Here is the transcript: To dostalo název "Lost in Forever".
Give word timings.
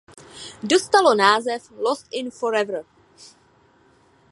To 0.61 0.67
dostalo 0.67 1.15
název 1.15 1.71
"Lost 1.71 2.07
in 2.11 2.31
Forever". 2.31 2.85